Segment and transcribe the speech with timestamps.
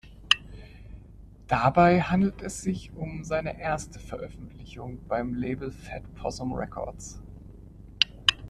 [1.47, 7.21] Dabei handelt es sich um seine erste Veröffentlichung beim Label Fat Possum Records.